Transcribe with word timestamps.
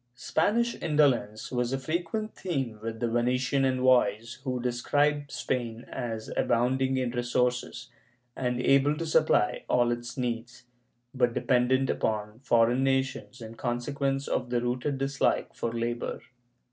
^ 0.01 0.03
Spanish 0.15 0.73
indolence 0.81 1.51
was 1.51 1.71
a 1.71 1.77
frequent 1.77 2.33
theme 2.33 2.79
with 2.81 2.99
the 2.99 3.07
Venetian 3.07 3.63
envoys 3.63 4.39
who 4.43 4.59
describe 4.59 5.29
Spain 5.29 5.85
as 5.91 6.31
abounding 6.35 6.97
in 6.97 7.11
resources, 7.11 7.91
and 8.35 8.59
able 8.59 8.97
to 8.97 9.05
supply 9.05 9.63
all 9.69 9.91
its 9.91 10.17
needs, 10.17 10.63
but 11.13 11.35
dependent 11.35 11.87
upon 11.87 12.39
foreign 12.39 12.83
nations 12.83 13.41
in 13.41 13.53
consequence 13.53 14.27
of 14.27 14.49
the 14.49 14.59
rooted 14.59 14.97
dislike 14.97 15.53
for 15.53 15.71
labor. 15.71 16.19